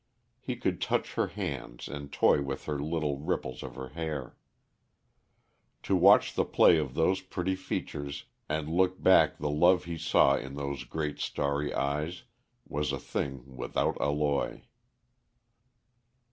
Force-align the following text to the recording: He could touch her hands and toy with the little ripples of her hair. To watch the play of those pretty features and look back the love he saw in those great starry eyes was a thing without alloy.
He 0.39 0.55
could 0.55 0.81
touch 0.81 1.13
her 1.13 1.27
hands 1.27 1.87
and 1.87 2.11
toy 2.11 2.41
with 2.41 2.65
the 2.65 2.73
little 2.73 3.19
ripples 3.19 3.61
of 3.61 3.75
her 3.75 3.89
hair. 3.89 4.35
To 5.83 5.95
watch 5.95 6.33
the 6.33 6.43
play 6.43 6.77
of 6.79 6.95
those 6.95 7.21
pretty 7.21 7.55
features 7.55 8.25
and 8.49 8.67
look 8.67 8.99
back 9.03 9.37
the 9.37 9.51
love 9.51 9.83
he 9.83 9.99
saw 9.99 10.35
in 10.37 10.55
those 10.55 10.85
great 10.85 11.19
starry 11.19 11.71
eyes 11.71 12.23
was 12.67 12.91
a 12.91 12.97
thing 12.97 13.43
without 13.55 13.95
alloy. 14.01 14.61